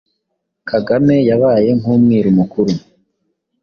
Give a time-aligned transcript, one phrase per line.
[0.69, 2.71] Kagame yabaye nk’umwiru mukuru.